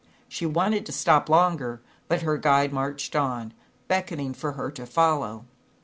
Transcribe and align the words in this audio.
She 0.27 0.47
wanted 0.47 0.87
to 0.87 0.91
stop 0.91 1.29
longer, 1.29 1.79
but 2.07 2.23
her 2.23 2.35
guide 2.39 2.73
marched 2.73 3.15
on, 3.15 3.53
beckoning 3.87 4.33
her 4.33 4.51
to 4.71 4.75
to 4.77 4.85
to 4.87 4.91
follow. 4.91 5.45